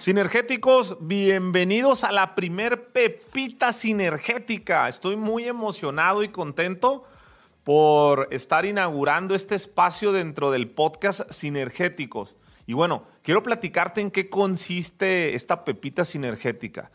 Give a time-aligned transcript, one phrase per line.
[0.00, 4.88] Sinergéticos, bienvenidos a la primer pepita sinergética.
[4.88, 7.04] Estoy muy emocionado y contento
[7.64, 12.34] por estar inaugurando este espacio dentro del podcast Sinergéticos.
[12.66, 16.90] Y bueno, quiero platicarte en qué consiste esta pepita sinergética.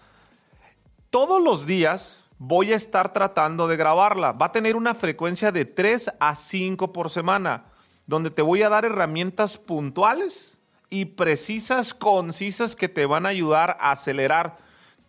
[1.11, 4.31] Todos los días voy a estar tratando de grabarla.
[4.31, 7.65] Va a tener una frecuencia de 3 a 5 por semana,
[8.07, 10.55] donde te voy a dar herramientas puntuales
[10.89, 14.57] y precisas, concisas que te van a ayudar a acelerar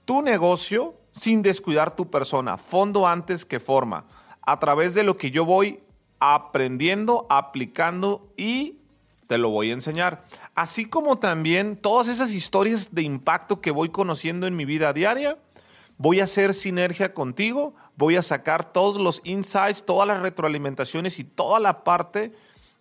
[0.04, 4.06] tu negocio sin descuidar tu persona, fondo antes que forma,
[4.42, 5.80] a través de lo que yo voy
[6.20, 8.78] aprendiendo, aplicando y
[9.26, 10.24] te lo voy a enseñar.
[10.54, 15.38] Así como también todas esas historias de impacto que voy conociendo en mi vida diaria,
[15.98, 21.24] voy a hacer sinergia contigo, voy a sacar todos los insights, todas las retroalimentaciones y
[21.24, 22.32] toda la parte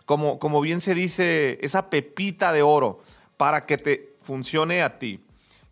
[0.06, 3.02] como, como bien se dice, esa pepita de oro
[3.38, 5.20] para que te funcione a ti.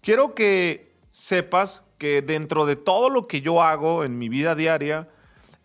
[0.01, 5.09] Quiero que sepas que dentro de todo lo que yo hago en mi vida diaria,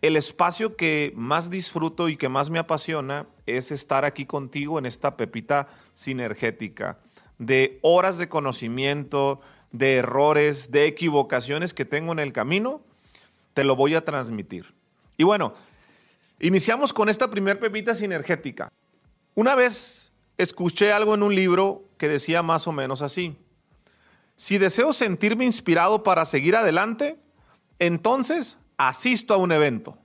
[0.01, 4.87] el espacio que más disfruto y que más me apasiona es estar aquí contigo en
[4.87, 6.99] esta pepita sinergética
[7.39, 9.41] de horas de conocimiento,
[9.73, 12.83] de errores, de equivocaciones que tengo en el camino,
[13.55, 14.75] te lo voy a transmitir.
[15.17, 15.55] Y bueno,
[16.41, 18.69] Iniciamos con esta primer pepita sinergética.
[19.35, 23.37] Una vez escuché algo en un libro que decía más o menos así.
[24.37, 27.19] Si deseo sentirme inspirado para seguir adelante,
[27.81, 29.99] entonces asisto a un evento.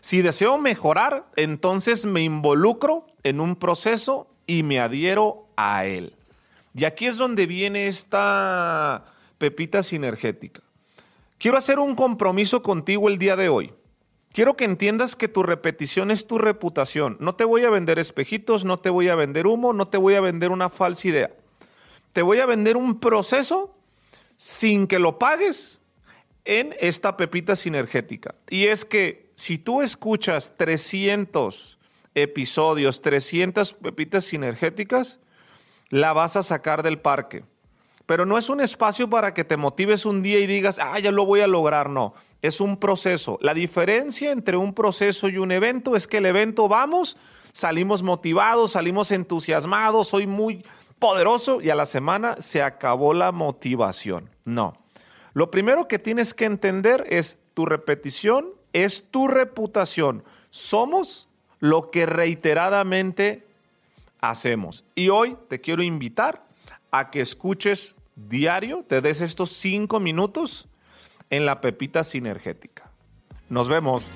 [0.00, 6.14] Si deseo mejorar, entonces me involucro en un proceso y me adhiero a él.
[6.74, 9.06] Y aquí es donde viene esta
[9.38, 10.60] pepita sinergética.
[11.38, 13.72] Quiero hacer un compromiso contigo el día de hoy.
[14.34, 17.16] Quiero que entiendas que tu repetición es tu reputación.
[17.20, 20.16] No te voy a vender espejitos, no te voy a vender humo, no te voy
[20.16, 21.30] a vender una falsa idea.
[22.10, 23.78] Te voy a vender un proceso
[24.36, 25.80] sin que lo pagues
[26.44, 28.34] en esta pepita sinergética.
[28.50, 31.78] Y es que si tú escuchas 300
[32.16, 35.20] episodios, 300 pepitas sinergéticas,
[35.90, 37.44] la vas a sacar del parque.
[38.06, 41.10] Pero no es un espacio para que te motives un día y digas, ah, ya
[41.10, 41.88] lo voy a lograr.
[41.88, 43.38] No, es un proceso.
[43.40, 47.16] La diferencia entre un proceso y un evento es que el evento vamos,
[47.52, 50.64] salimos motivados, salimos entusiasmados, soy muy
[50.98, 54.30] poderoso y a la semana se acabó la motivación.
[54.44, 54.76] No.
[55.32, 60.22] Lo primero que tienes que entender es tu repetición es tu reputación.
[60.50, 61.28] Somos
[61.60, 63.46] lo que reiteradamente
[64.20, 64.84] hacemos.
[64.94, 66.44] Y hoy te quiero invitar
[66.98, 70.68] a que escuches diario, te des estos cinco minutos
[71.28, 72.92] en la pepita sinergética.
[73.48, 74.10] Nos vemos.